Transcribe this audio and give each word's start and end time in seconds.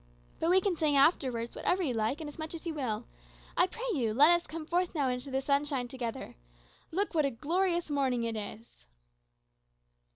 "But 0.39 0.49
we 0.49 0.61
can 0.61 0.75
sing 0.75 0.95
afterwards, 0.97 1.55
whatever 1.55 1.83
you 1.83 1.93
like, 1.93 2.19
and 2.21 2.27
as 2.27 2.39
much 2.39 2.55
as 2.55 2.65
you 2.65 2.73
will. 2.73 3.05
I 3.55 3.67
pray 3.67 3.85
you 3.93 4.15
let 4.15 4.31
us 4.31 4.47
come 4.47 4.65
forth 4.65 4.95
now 4.95 5.09
into 5.09 5.29
the 5.29 5.43
sunshine 5.43 5.87
together. 5.87 6.37
Look, 6.89 7.13
what 7.13 7.23
a 7.23 7.29
glorious 7.29 7.87
morning 7.91 8.23
it 8.23 8.35
is!" 8.35 8.87